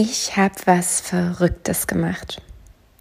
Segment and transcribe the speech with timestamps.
[0.00, 2.40] Ich habe was Verrücktes gemacht.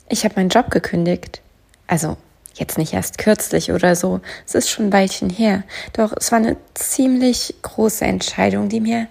[0.09, 1.43] Ich habe meinen Job gekündigt.
[1.85, 2.17] Also
[2.55, 5.61] jetzt nicht erst kürzlich oder so, es ist schon ein Weilchen her.
[5.93, 9.05] Doch es war eine ziemlich große Entscheidung, die mir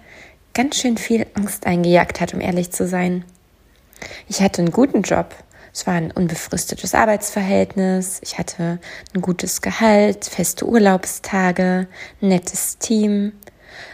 [0.53, 3.23] ganz schön viel Angst eingejagt hat, um ehrlich zu sein.
[4.27, 5.33] Ich hatte einen guten Job.
[5.73, 8.19] Es war ein unbefristetes Arbeitsverhältnis.
[8.21, 8.79] Ich hatte
[9.15, 11.87] ein gutes Gehalt, feste Urlaubstage,
[12.21, 13.31] ein nettes Team,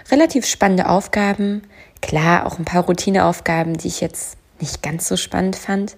[0.10, 1.62] relativ spannende Aufgaben,
[2.04, 5.96] Klar, auch ein paar Routineaufgaben, die ich jetzt nicht ganz so spannend fand.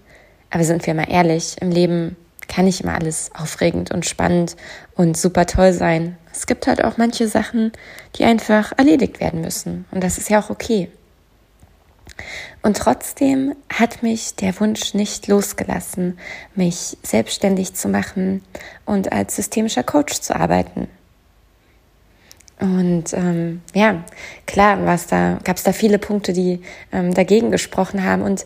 [0.52, 2.16] Aber sind wir mal ehrlich, im Leben
[2.48, 4.56] kann nicht immer alles aufregend und spannend
[4.94, 6.16] und super toll sein.
[6.32, 7.72] Es gibt halt auch manche Sachen,
[8.16, 9.86] die einfach erledigt werden müssen.
[9.90, 10.92] Und das ist ja auch okay.
[12.62, 16.20] Und trotzdem hat mich der Wunsch nicht losgelassen,
[16.54, 18.44] mich selbstständig zu machen
[18.86, 20.88] und als systemischer Coach zu arbeiten.
[22.60, 24.04] Und ähm, ja,
[24.46, 24.78] klar
[25.10, 26.62] da, gab es da viele Punkte, die
[26.92, 28.22] ähm, dagegen gesprochen haben.
[28.22, 28.46] Und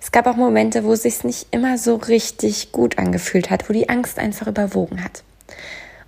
[0.00, 3.72] es gab auch Momente, wo es sich nicht immer so richtig gut angefühlt hat, wo
[3.72, 5.24] die Angst einfach überwogen hat.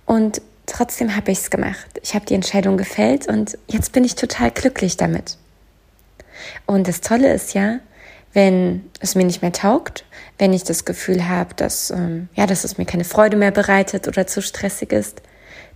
[0.05, 1.99] Und trotzdem habe ich es gemacht.
[2.01, 5.37] Ich habe die Entscheidung gefällt und jetzt bin ich total glücklich damit.
[6.65, 7.79] Und das Tolle ist ja,
[8.33, 10.05] wenn es mir nicht mehr taugt,
[10.37, 14.07] wenn ich das Gefühl habe, dass, ähm, ja, dass es mir keine Freude mehr bereitet
[14.07, 15.21] oder zu stressig ist,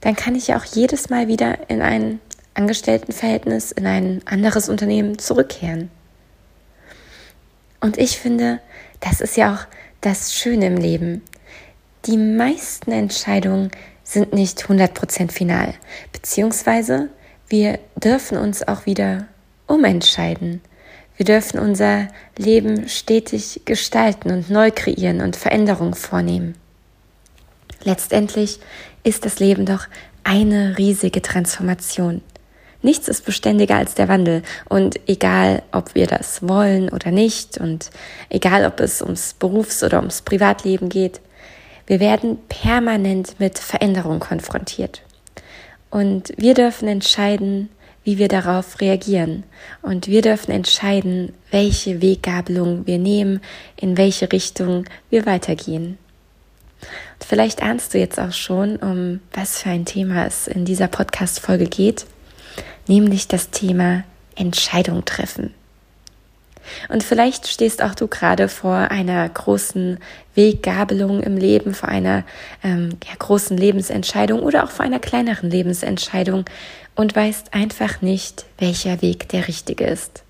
[0.06, 2.20] dann kann ich ja auch jedes Mal wieder in ein
[2.54, 5.90] Angestelltenverhältnis, in ein anderes Unternehmen zurückkehren.
[7.82, 8.60] Und ich finde,
[9.00, 9.66] das ist ja auch
[10.02, 11.24] das Schöne im Leben.
[12.06, 13.72] Die meisten Entscheidungen
[14.04, 15.74] sind nicht 100% final,
[16.12, 17.10] beziehungsweise
[17.48, 19.26] wir dürfen uns auch wieder
[19.66, 20.62] umentscheiden.
[21.18, 26.54] Wir dürfen unser Leben stetig gestalten und neu kreieren und Veränderungen vornehmen.
[27.86, 28.60] Letztendlich
[29.04, 29.88] ist das Leben doch
[30.24, 32.22] eine riesige Transformation.
[32.82, 34.42] Nichts ist beständiger als der Wandel.
[34.68, 37.92] Und egal, ob wir das wollen oder nicht, und
[38.30, 41.22] egal, ob es ums Berufs- oder ums Privatleben geht,
[41.88, 45.04] wir werden permanent mit Veränderung konfrontiert.
[45.92, 47.70] Und wir dürfen entscheiden,
[48.04, 49.44] wie wir darauf reagieren.
[49.84, 53.42] Und wir dürfen entscheiden, welche Weggabelung wir nehmen,
[53.78, 56.00] in welche Richtung wir weitergehen.
[57.26, 61.66] Vielleicht ahnst du jetzt auch schon, um was für ein Thema es in dieser Podcast-Folge
[61.66, 62.06] geht,
[62.88, 64.04] nämlich das Thema
[64.36, 65.54] Entscheidung treffen.
[66.90, 70.00] Und vielleicht stehst auch du gerade vor einer großen
[70.34, 72.24] Weggabelung im Leben, vor einer
[72.64, 76.46] ähm, ja, großen Lebensentscheidung oder auch vor einer kleineren Lebensentscheidung
[76.96, 80.25] und weißt einfach nicht, welcher Weg der richtige ist.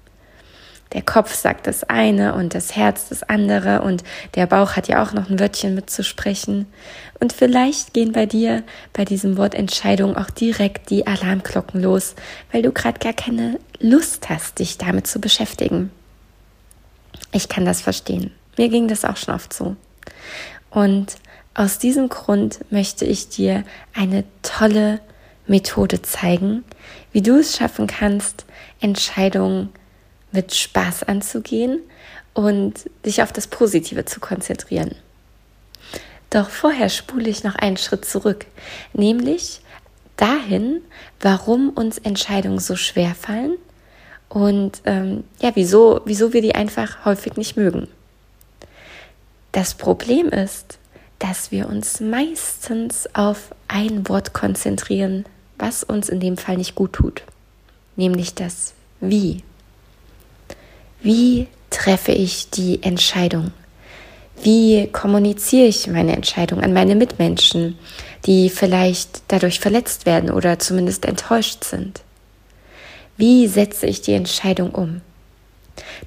[0.93, 4.03] Der Kopf sagt das eine und das Herz das andere und
[4.35, 6.67] der Bauch hat ja auch noch ein Wörtchen mitzusprechen.
[7.19, 8.63] Und vielleicht gehen bei dir
[8.93, 12.15] bei diesem Wort Entscheidung auch direkt die Alarmglocken los,
[12.51, 15.91] weil du gerade gar keine Lust hast, dich damit zu beschäftigen.
[17.31, 18.31] Ich kann das verstehen.
[18.57, 19.75] Mir ging das auch schon oft so.
[20.69, 21.15] Und
[21.53, 23.63] aus diesem Grund möchte ich dir
[23.93, 24.99] eine tolle
[25.47, 26.63] Methode zeigen,
[27.11, 28.45] wie du es schaffen kannst,
[28.81, 29.69] Entscheidungen
[30.35, 31.79] mit Spaß anzugehen
[32.33, 34.95] und dich auf das Positive zu konzentrieren.
[36.29, 38.45] Doch vorher spule ich noch einen Schritt zurück,
[38.93, 39.61] nämlich
[40.17, 40.81] dahin,
[41.21, 43.57] warum uns Entscheidungen so schwer fallen
[44.29, 47.87] und ähm, ja, wieso, wieso wir die einfach häufig nicht mögen.
[49.51, 50.77] Das Problem ist,
[51.19, 55.25] dass wir uns meistens auf ein Wort konzentrieren,
[55.57, 57.23] was uns in dem Fall nicht gut tut,
[57.95, 59.43] nämlich das Wie.
[61.05, 63.51] Wie treffe ich die Entscheidung?
[64.41, 67.77] Wie kommuniziere ich meine Entscheidung an meine Mitmenschen,
[68.25, 72.01] die vielleicht dadurch verletzt werden oder zumindest enttäuscht sind?
[73.17, 75.01] Wie setze ich die Entscheidung um?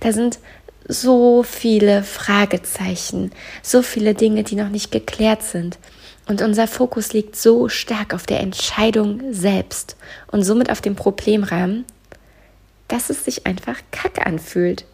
[0.01, 0.41] Da sind
[0.89, 3.31] so viele Fragezeichen,
[3.63, 5.79] so viele Dinge, die noch nicht geklärt sind.
[6.27, 9.95] Und unser Fokus liegt so stark auf der Entscheidung selbst
[10.33, 11.85] und somit auf dem Problemrahmen,
[12.89, 14.85] dass es sich einfach kacke anfühlt.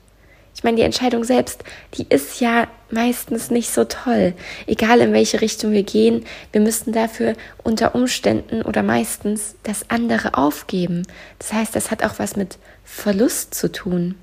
[0.56, 1.64] Ich meine, die Entscheidung selbst,
[1.94, 4.34] die ist ja meistens nicht so toll.
[4.66, 10.34] Egal in welche Richtung wir gehen, wir müssten dafür unter Umständen oder meistens das andere
[10.34, 11.02] aufgeben.
[11.38, 14.14] Das heißt, das hat auch was mit Verlust zu tun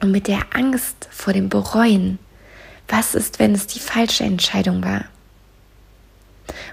[0.00, 2.20] und mit der Angst vor dem Bereuen.
[2.86, 5.04] Was ist, wenn es die falsche Entscheidung war?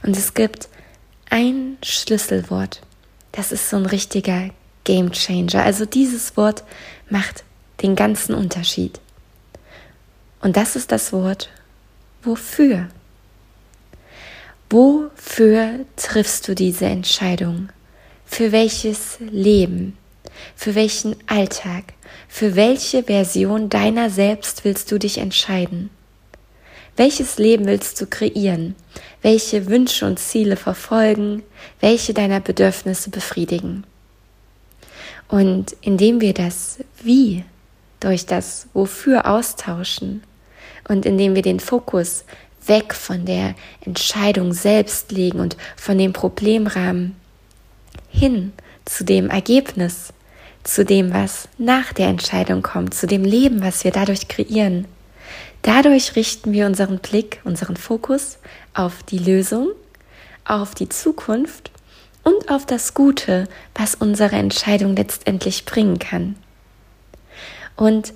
[0.03, 0.69] Und es gibt
[1.29, 2.81] ein Schlüsselwort.
[3.31, 4.51] Das ist so ein richtiger
[4.85, 5.63] Game Changer.
[5.63, 6.63] Also dieses Wort
[7.09, 7.43] macht
[7.81, 9.01] den ganzen Unterschied.
[10.39, 11.49] Und das ist das Wort
[12.23, 12.87] wofür.
[14.69, 17.69] Wofür triffst du diese Entscheidung?
[18.25, 19.97] Für welches Leben?
[20.55, 21.93] Für welchen Alltag?
[22.27, 25.89] Für welche Version deiner selbst willst du dich entscheiden?
[26.97, 28.75] Welches Leben willst du kreieren?
[29.21, 31.43] Welche Wünsche und Ziele verfolgen?
[31.79, 33.85] Welche deiner Bedürfnisse befriedigen?
[35.27, 37.43] Und indem wir das Wie
[37.99, 40.23] durch das Wofür austauschen
[40.87, 42.25] und indem wir den Fokus
[42.65, 47.15] weg von der Entscheidung selbst legen und von dem Problemrahmen
[48.09, 48.53] hin
[48.85, 50.13] zu dem Ergebnis,
[50.63, 54.87] zu dem, was nach der Entscheidung kommt, zu dem Leben, was wir dadurch kreieren,
[55.65, 58.37] Dadurch richten wir unseren Blick, unseren Fokus
[58.75, 59.69] auf die Lösung,
[60.43, 61.71] auf die Zukunft
[62.25, 66.35] und auf das Gute, was unsere Entscheidung letztendlich bringen kann.
[67.77, 68.13] Und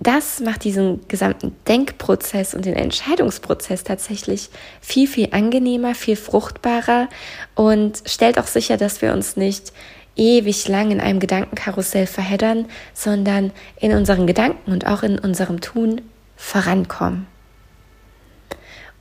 [0.00, 4.50] das macht diesen gesamten Denkprozess und den Entscheidungsprozess tatsächlich
[4.80, 7.08] viel, viel angenehmer, viel fruchtbarer
[7.54, 9.72] und stellt auch sicher, dass wir uns nicht
[10.16, 16.00] ewig lang in einem Gedankenkarussell verheddern, sondern in unseren Gedanken und auch in unserem Tun
[16.36, 17.26] vorankommen.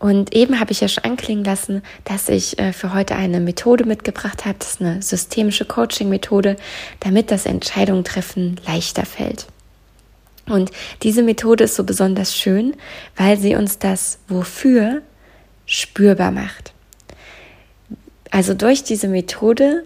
[0.02, 3.86] Und eben habe ich ja schon anklingen lassen, dass ich äh, für heute eine Methode
[3.86, 4.56] mitgebracht habe.
[4.58, 6.56] Das ist eine systemische Coaching-Methode,
[7.02, 9.46] damit das Entscheidungen treffen leichter fällt.
[10.48, 10.72] Und
[11.04, 12.74] diese Methode ist so besonders schön,
[13.16, 15.04] weil sie uns das Wofür
[15.68, 16.74] spürbar macht.
[18.32, 19.84] Also durch diese Methode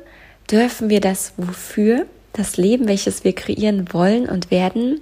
[0.49, 5.01] dürfen wir das Wofür, das Leben, welches wir kreieren wollen und werden,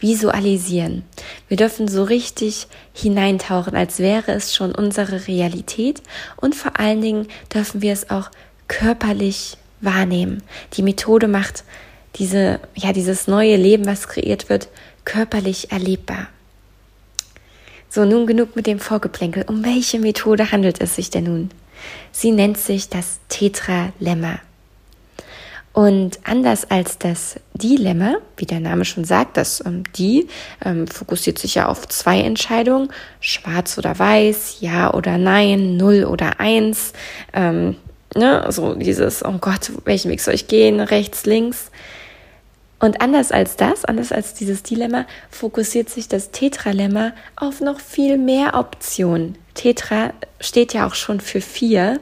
[0.00, 1.04] visualisieren.
[1.48, 6.02] Wir dürfen so richtig hineintauchen, als wäre es schon unsere Realität
[6.36, 8.30] und vor allen Dingen dürfen wir es auch
[8.68, 10.42] körperlich wahrnehmen.
[10.74, 11.64] Die Methode macht
[12.16, 14.68] diese, ja, dieses neue Leben, was kreiert wird,
[15.04, 16.28] körperlich erlebbar.
[17.88, 19.44] So, nun genug mit dem Vorgeplänkel.
[19.48, 21.50] Um welche Methode handelt es sich denn nun?
[22.12, 24.38] Sie nennt sich das Tetralemma.
[25.72, 30.26] Und anders als das Dilemma, wie der Name schon sagt, das ähm, Die
[30.64, 32.88] ähm, fokussiert sich ja auf zwei Entscheidungen,
[33.20, 36.92] schwarz oder weiß, ja oder nein, null oder eins,
[37.32, 37.76] ähm,
[38.16, 41.70] ne, so dieses, oh Gott, welchen Weg soll ich gehen, rechts, links.
[42.80, 48.16] Und anders als das, anders als dieses Dilemma, fokussiert sich das Tetralemma auf noch viel
[48.16, 49.36] mehr Optionen.
[49.54, 52.00] Tetra steht ja auch schon für vier.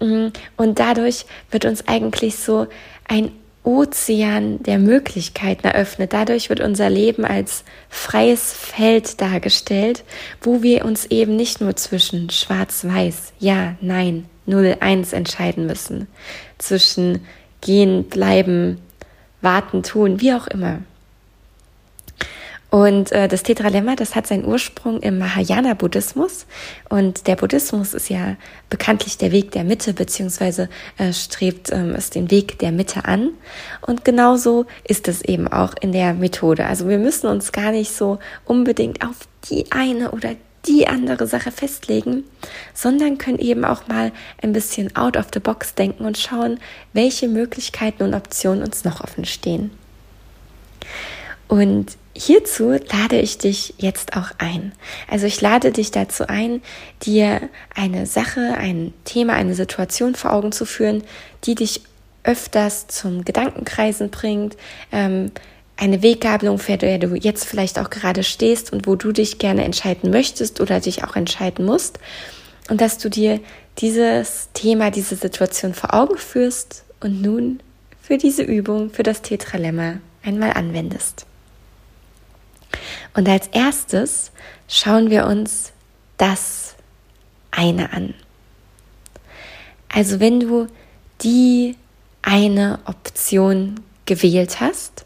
[0.00, 2.66] Mm, und dadurch wird uns eigentlich so
[3.06, 3.32] ein
[3.64, 6.12] Ozean der Möglichkeiten eröffnet.
[6.12, 10.04] Dadurch wird unser Leben als freies Feld dargestellt,
[10.40, 16.06] wo wir uns eben nicht nur zwischen schwarz-weiß, ja, nein, 0-1 entscheiden müssen,
[16.56, 17.26] zwischen
[17.60, 18.78] gehen, bleiben,
[19.42, 20.78] warten, tun, wie auch immer.
[22.70, 26.46] Und äh, das Tetralemma, das hat seinen Ursprung im Mahayana-Buddhismus.
[26.90, 28.36] Und der Buddhismus ist ja
[28.68, 30.68] bekanntlich der Weg der Mitte, beziehungsweise
[30.98, 33.30] äh, strebt ähm, es den Weg der Mitte an.
[33.80, 36.66] Und genauso ist es eben auch in der Methode.
[36.66, 39.16] Also wir müssen uns gar nicht so unbedingt auf
[39.48, 40.34] die eine oder
[40.66, 42.24] die andere Sache festlegen,
[42.74, 46.58] sondern können eben auch mal ein bisschen out of the box denken und schauen,
[46.92, 49.70] welche Möglichkeiten und Optionen uns noch offen stehen.
[51.48, 54.72] Und hierzu lade ich dich jetzt auch ein.
[55.10, 56.62] Also ich lade dich dazu ein,
[57.02, 61.02] dir eine Sache, ein Thema, eine Situation vor Augen zu führen,
[61.44, 61.82] die dich
[62.24, 64.56] öfters zum Gedankenkreisen bringt,
[64.92, 65.30] ähm,
[65.78, 69.64] eine Weggabelung, für der du jetzt vielleicht auch gerade stehst und wo du dich gerne
[69.64, 71.98] entscheiden möchtest oder dich auch entscheiden musst.
[72.68, 73.40] Und dass du dir
[73.78, 77.60] dieses Thema, diese Situation vor Augen führst und nun
[78.02, 81.26] für diese Übung, für das Tetralemma einmal anwendest.
[83.14, 84.30] Und als erstes
[84.68, 85.72] schauen wir uns
[86.16, 86.74] das
[87.50, 88.14] eine an.
[89.88, 90.68] Also wenn du
[91.22, 91.76] die
[92.22, 95.04] eine Option gewählt hast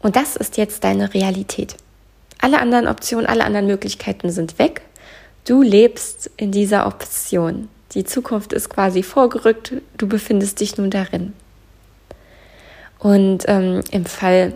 [0.00, 1.76] und das ist jetzt deine Realität.
[2.40, 4.82] Alle anderen Optionen, alle anderen Möglichkeiten sind weg.
[5.44, 7.68] Du lebst in dieser Option.
[7.92, 9.74] Die Zukunft ist quasi vorgerückt.
[9.98, 11.34] Du befindest dich nun darin.
[12.98, 14.54] Und ähm, im Fall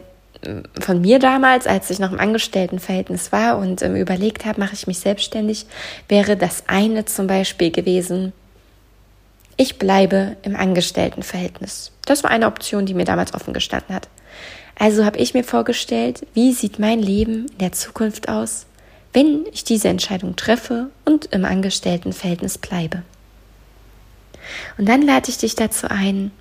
[0.81, 4.87] von mir damals, als ich noch im Angestelltenverhältnis war und ähm, überlegt habe, mache ich
[4.87, 5.67] mich selbstständig,
[6.09, 8.33] wäre das eine zum Beispiel gewesen,
[9.57, 11.93] ich bleibe im Angestelltenverhältnis.
[12.07, 14.09] Das war eine Option, die mir damals offen gestanden hat.
[14.77, 18.67] Also habe ich mir vorgestellt, wie sieht mein Leben in der Zukunft aus,
[19.13, 23.03] wenn ich diese Entscheidung treffe und im Angestelltenverhältnis bleibe.
[24.77, 26.33] Und dann lade ich dich dazu ein,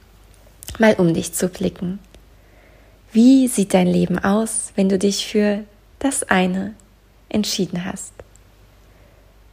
[0.79, 1.99] mal um dich zu blicken.
[3.13, 5.63] Wie sieht dein Leben aus, wenn du dich für
[5.99, 6.73] das eine
[7.29, 8.11] entschieden hast?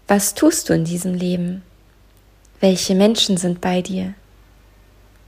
[0.08, 1.62] Was tust du in diesem Leben?
[2.60, 4.14] Welche Menschen sind bei dir?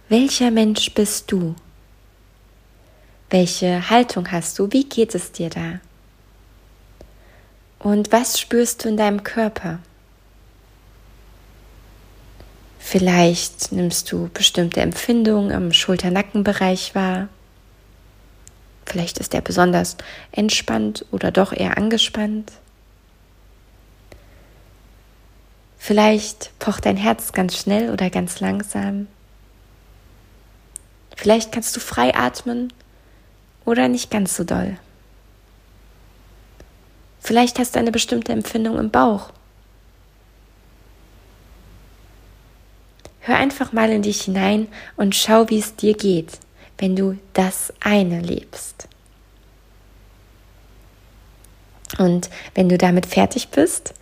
[0.09, 1.55] Welcher Mensch bist du?
[3.29, 4.73] Welche Haltung hast du?
[4.73, 5.81] Wie geht es dir da?
[7.81, 9.79] Und was spürst du in deinem Körper?
[12.79, 17.29] Vielleicht nimmst du bestimmte Empfindungen im Schulter-Nacken-Bereich wahr.
[18.87, 19.97] Vielleicht ist er besonders
[20.33, 22.53] entspannt oder doch eher angespannt.
[25.79, 29.09] Vielleicht pocht dein Herz ganz schnell oder ganz langsam.
[31.17, 32.73] Vielleicht kannst du frei atmen
[33.65, 34.77] oder nicht ganz so doll.
[37.21, 39.31] Vielleicht hast du eine bestimmte Empfindung im Bauch.
[43.21, 46.39] Hör einfach mal in dich hinein und schau, wie es dir geht
[46.79, 48.89] wenn du das eine lebst.
[51.99, 53.95] Und wenn du damit fertig bist,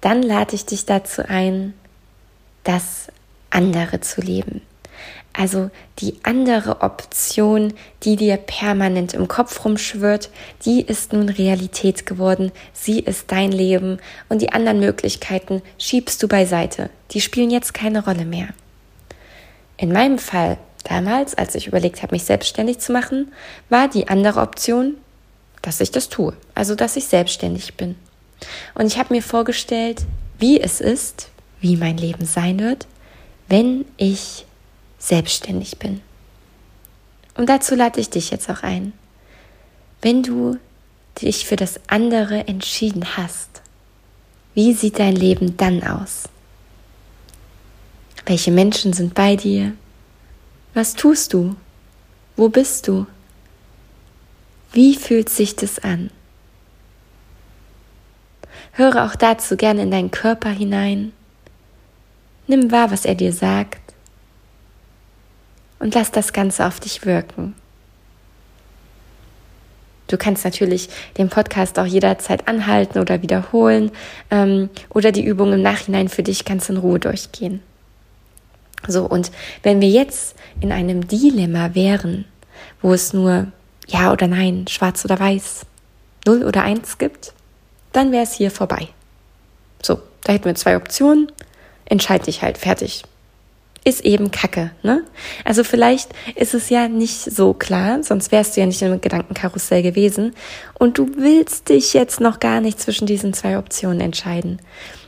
[0.00, 1.74] dann lade ich dich dazu ein,
[2.64, 3.08] das
[3.50, 4.60] andere zu leben.
[5.32, 5.70] Also
[6.00, 10.30] die andere Option, die dir permanent im Kopf rumschwirrt,
[10.64, 12.50] die ist nun Realität geworden.
[12.72, 16.90] Sie ist dein Leben und die anderen Möglichkeiten schiebst du beiseite.
[17.12, 18.48] Die spielen jetzt keine Rolle mehr.
[19.76, 20.58] In meinem Fall
[20.88, 23.30] Damals, als ich überlegt habe, mich selbstständig zu machen,
[23.68, 24.96] war die andere Option,
[25.60, 27.94] dass ich das tue, also dass ich selbstständig bin.
[28.74, 30.06] Und ich habe mir vorgestellt,
[30.38, 31.28] wie es ist,
[31.60, 32.86] wie mein Leben sein wird,
[33.48, 34.46] wenn ich
[34.98, 36.00] selbstständig bin.
[37.36, 38.94] Und dazu lade ich dich jetzt auch ein.
[40.00, 40.56] Wenn du
[41.20, 43.60] dich für das andere entschieden hast,
[44.54, 46.24] wie sieht dein Leben dann aus?
[48.24, 49.74] Welche Menschen sind bei dir?
[50.74, 51.56] Was tust du?
[52.36, 53.06] Wo bist du?
[54.72, 56.10] Wie fühlt sich das an?
[58.72, 61.12] Höre auch dazu gerne in deinen Körper hinein.
[62.46, 63.80] Nimm wahr, was er dir sagt.
[65.80, 67.54] Und lass das Ganze auf dich wirken.
[70.08, 73.90] Du kannst natürlich den Podcast auch jederzeit anhalten oder wiederholen
[74.30, 77.60] ähm, oder die Übung im Nachhinein für dich ganz in Ruhe durchgehen.
[78.86, 79.30] So, und
[79.62, 82.24] wenn wir jetzt in einem Dilemma wären,
[82.80, 83.48] wo es nur
[83.86, 85.66] Ja oder Nein, Schwarz oder Weiß,
[86.26, 87.32] Null oder Eins gibt,
[87.92, 88.88] dann wäre es hier vorbei.
[89.82, 91.32] So, da hätten wir zwei Optionen,
[91.84, 93.04] entscheid dich halt, fertig.
[93.84, 95.04] Ist eben Kacke, ne?
[95.44, 99.82] Also vielleicht ist es ja nicht so klar, sonst wärst du ja nicht im Gedankenkarussell
[99.82, 100.34] gewesen
[100.78, 104.58] und du willst dich jetzt noch gar nicht zwischen diesen zwei Optionen entscheiden.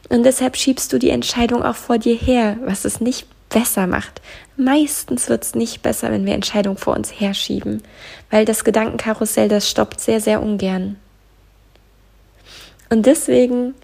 [0.09, 4.23] Und deshalb schiebst du die Entscheidung auch vor dir her, was es nicht besser macht.
[4.57, 7.83] Meistens wird es nicht besser, wenn wir Entscheidungen vor uns herschieben,
[8.31, 10.97] weil das Gedankenkarussell, das stoppt sehr, sehr ungern.
[12.89, 13.75] Und deswegen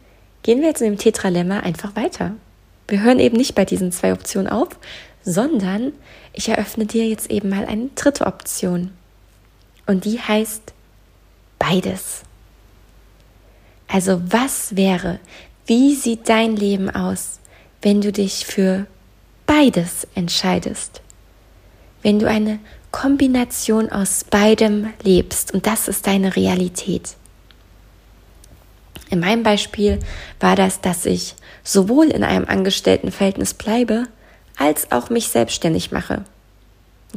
[0.43, 2.33] gehen wir jetzt in dem Tetralemma einfach weiter.
[2.89, 4.69] Wir hören eben nicht bei diesen zwei Optionen auf,
[5.25, 5.93] sondern
[6.33, 8.93] ich eröffne dir jetzt eben mal eine dritte Option.
[9.87, 10.73] Und die heißt
[11.59, 12.23] beides.
[13.89, 15.21] Also was wäre,
[15.67, 17.41] wie sieht dein Leben aus,
[17.83, 18.87] wenn du dich für
[19.47, 21.01] beides entscheidest,
[22.03, 22.59] wenn du eine
[22.91, 27.17] Kombination aus beidem lebst und das ist deine Realität.
[29.11, 30.01] In meinem Beispiel
[30.41, 34.05] war das, dass ich sowohl in einem Angestelltenverhältnis bleibe,
[34.57, 36.25] als auch mich selbstständig mache.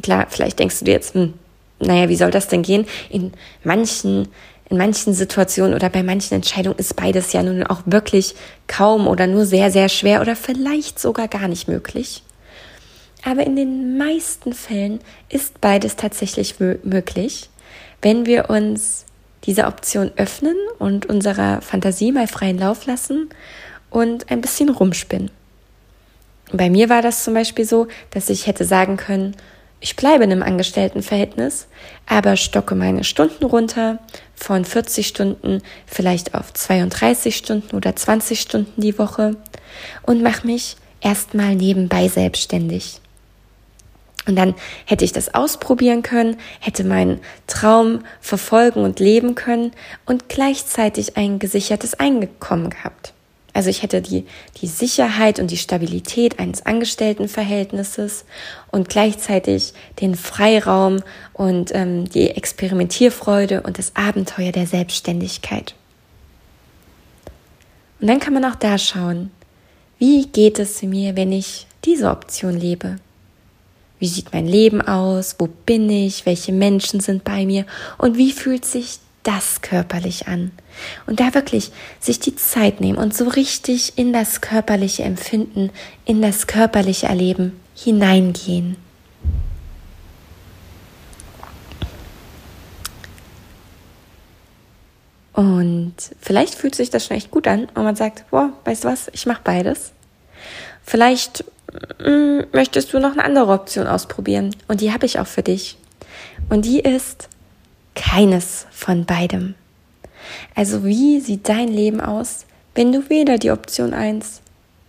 [0.02, 1.34] Klar, vielleicht denkst du dir jetzt, hm,
[1.78, 2.86] naja, wie soll das denn gehen?
[3.08, 3.32] In
[3.64, 4.28] manchen
[4.70, 8.36] in manchen Situationen oder bei manchen Entscheidungen ist beides ja nun auch wirklich
[8.68, 12.22] kaum oder nur sehr, sehr schwer oder vielleicht sogar gar nicht möglich.
[13.24, 17.50] Aber in den meisten Fällen ist beides tatsächlich möglich,
[18.00, 19.04] wenn wir uns
[19.44, 23.28] diese Option öffnen und unserer Fantasie mal freien Lauf lassen
[23.90, 25.30] und ein bisschen rumspinnen.
[26.52, 29.36] Bei mir war das zum Beispiel so, dass ich hätte sagen können,
[29.80, 31.66] ich bleibe in einem Angestelltenverhältnis,
[32.06, 33.98] aber stocke meine Stunden runter
[34.34, 39.36] von 40 Stunden vielleicht auf 32 Stunden oder 20 Stunden die Woche
[40.02, 43.00] und mache mich erstmal nebenbei selbstständig.
[44.26, 49.72] Und dann hätte ich das ausprobieren können, hätte meinen Traum verfolgen und leben können
[50.04, 53.14] und gleichzeitig ein gesichertes Einkommen gehabt.
[53.52, 54.26] Also ich hätte die,
[54.60, 58.24] die Sicherheit und die Stabilität eines Angestelltenverhältnisses
[58.70, 61.02] und gleichzeitig den Freiraum
[61.32, 65.74] und ähm, die Experimentierfreude und das Abenteuer der Selbstständigkeit.
[68.00, 69.30] Und dann kann man auch da schauen,
[69.98, 72.96] wie geht es mir, wenn ich diese Option lebe?
[73.98, 75.36] Wie sieht mein Leben aus?
[75.38, 76.24] Wo bin ich?
[76.24, 77.66] Welche Menschen sind bei mir?
[77.98, 80.52] Und wie fühlt sich das körperlich an?
[81.06, 85.70] Und da wirklich sich die Zeit nehmen und so richtig in das körperliche Empfinden,
[86.04, 88.76] in das körperliche Erleben hineingehen.
[95.32, 98.88] Und vielleicht fühlt sich das schon echt gut an und man sagt, boah, weißt du
[98.88, 99.92] was, ich mache beides.
[100.82, 101.44] Vielleicht
[102.04, 105.78] mm, möchtest du noch eine andere Option ausprobieren und die habe ich auch für dich.
[106.50, 107.28] Und die ist
[108.00, 109.54] keines von beidem.
[110.54, 114.40] Also wie sieht dein Leben aus, wenn du weder die Option 1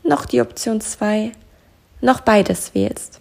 [0.04, 1.32] noch die Option 2
[2.00, 3.20] noch beides wählst?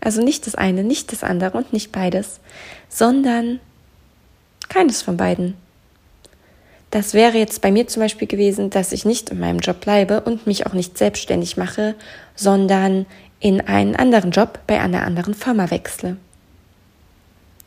[0.00, 2.40] Also nicht das eine, nicht das andere und nicht beides,
[2.88, 3.60] sondern
[4.68, 5.54] keines von beiden.
[6.90, 10.22] Das wäre jetzt bei mir zum Beispiel gewesen, dass ich nicht in meinem Job bleibe
[10.22, 11.94] und mich auch nicht selbstständig mache,
[12.34, 13.06] sondern
[13.40, 16.16] in einen anderen Job bei einer anderen Firma wechsle.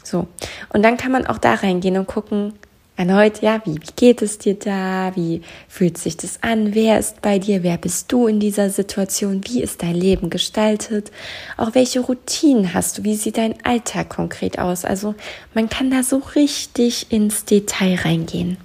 [0.03, 0.27] So.
[0.69, 2.53] Und dann kann man auch da reingehen und gucken,
[3.01, 5.11] erneut, ja, wie, wie geht es dir da?
[5.15, 6.75] Wie fühlt sich das an?
[6.75, 7.63] Wer ist bei dir?
[7.63, 9.41] Wer bist du in dieser Situation?
[9.45, 11.11] Wie ist dein Leben gestaltet?
[11.57, 13.03] Auch welche Routinen hast du?
[13.03, 14.85] Wie sieht dein Alltag konkret aus?
[14.85, 15.15] Also
[15.53, 18.57] man kann da so richtig ins Detail reingehen.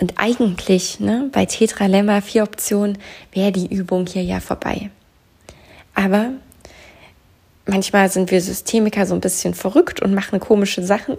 [0.00, 2.98] Und eigentlich, ne, bei Tetralemma vier Optionen,
[3.32, 4.90] wäre die Übung hier ja vorbei.
[5.94, 6.30] Aber
[7.66, 11.16] manchmal sind wir Systemiker so ein bisschen verrückt und machen komische Sachen.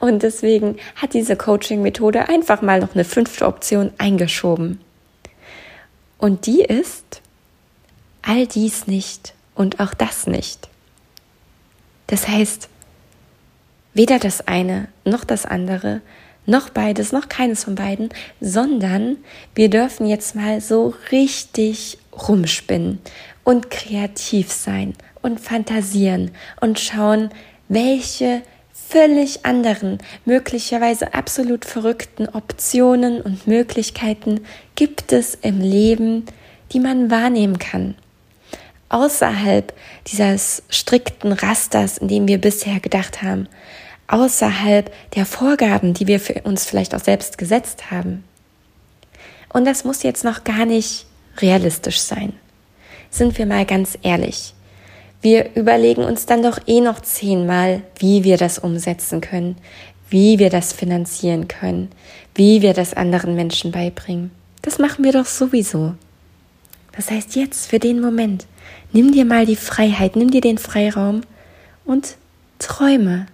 [0.00, 4.80] Und deswegen hat diese Coaching-Methode einfach mal noch eine fünfte Option eingeschoben.
[6.18, 7.22] Und die ist
[8.22, 10.68] all dies nicht und auch das nicht.
[12.06, 12.68] Das heißt,
[13.94, 16.00] weder das eine noch das andere
[16.46, 18.08] noch beides, noch keines von beiden,
[18.40, 19.18] sondern
[19.54, 22.98] wir dürfen jetzt mal so richtig rumspinnen
[23.50, 27.30] und kreativ sein und fantasieren und schauen,
[27.68, 34.42] welche völlig anderen, möglicherweise absolut verrückten Optionen und Möglichkeiten
[34.76, 36.26] gibt es im Leben,
[36.70, 37.96] die man wahrnehmen kann.
[38.88, 39.72] Außerhalb
[40.06, 43.48] dieses strikten Rasters, in dem wir bisher gedacht haben,
[44.06, 48.22] außerhalb der Vorgaben, die wir für uns vielleicht auch selbst gesetzt haben.
[49.52, 51.06] Und das muss jetzt noch gar nicht
[51.38, 52.32] realistisch sein.
[53.10, 54.54] Sind wir mal ganz ehrlich.
[55.22, 59.56] Wir überlegen uns dann doch eh noch zehnmal, wie wir das umsetzen können,
[60.08, 61.90] wie wir das finanzieren können,
[62.34, 64.30] wie wir das anderen Menschen beibringen.
[64.62, 65.94] Das machen wir doch sowieso.
[66.92, 68.46] Das heißt jetzt für den Moment,
[68.92, 71.22] nimm dir mal die Freiheit, nimm dir den Freiraum
[71.84, 72.16] und
[72.58, 73.26] träume.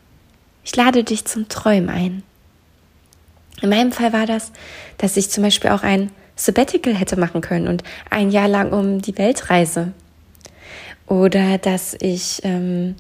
[0.65, 2.23] Ich lade dich zum Träumen ein.
[3.63, 4.53] In meinem Fall war das,
[4.99, 9.01] dass ich zum Beispiel auch ein Sabbatical hätte machen können und ein Jahr lang um
[9.01, 9.93] die Welt reise.
[11.07, 12.95] Oder dass ich ähm,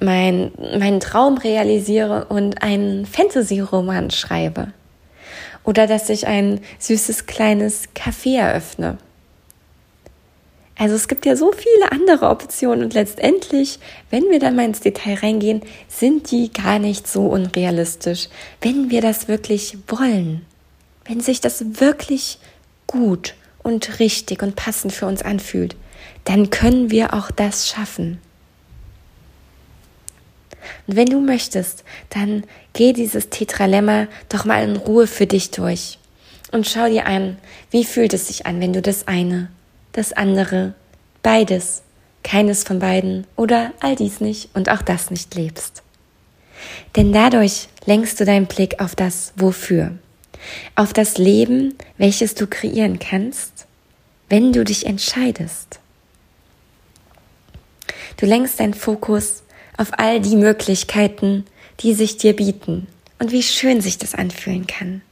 [0.00, 4.72] mein, meinen Traum realisiere und einen Fantasy-Roman schreibe.
[5.64, 8.98] Oder dass ich ein süßes kleines Café eröffne.
[10.76, 13.78] Also es gibt ja so viele andere Optionen und letztendlich,
[14.10, 18.28] wenn wir dann mal ins Detail reingehen, sind die gar nicht so unrealistisch,
[18.60, 20.44] wenn wir das wirklich wollen,
[21.04, 22.38] wenn sich das wirklich
[22.86, 25.76] gut und richtig und passend für uns anfühlt,
[26.24, 28.18] dann können wir auch das schaffen.
[30.86, 35.98] Und wenn du möchtest, dann geh dieses Tetralemma doch mal in Ruhe für dich durch
[36.52, 37.38] und schau dir an,
[37.70, 39.48] wie fühlt es sich an, wenn du das eine
[39.94, 40.74] das andere,
[41.22, 41.82] beides,
[42.22, 45.82] keines von beiden oder all dies nicht und auch das nicht lebst.
[46.96, 49.92] Denn dadurch lenkst du deinen Blick auf das Wofür,
[50.74, 53.66] auf das Leben, welches du kreieren kannst,
[54.28, 55.80] wenn du dich entscheidest.
[58.16, 59.42] Du lenkst deinen Fokus
[59.76, 61.44] auf all die Möglichkeiten,
[61.80, 62.86] die sich dir bieten
[63.18, 65.02] und wie schön sich das anfühlen kann.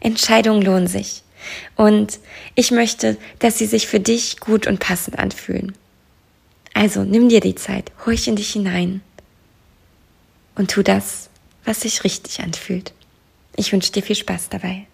[0.00, 1.22] Entscheidungen lohnen sich.
[1.76, 2.18] Und
[2.54, 5.74] ich möchte, dass sie sich für dich gut und passend anfühlen.
[6.74, 9.00] Also nimm dir die Zeit, horch in dich hinein
[10.54, 11.29] und tu das,
[11.64, 12.92] was sich richtig anfühlt.
[13.56, 14.86] Ich wünsche dir viel Spaß dabei.